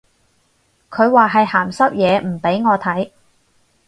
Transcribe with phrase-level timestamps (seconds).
[0.89, 3.11] 佢話係鹹濕嘢唔俾我睇